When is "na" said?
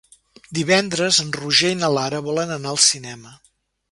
1.83-1.91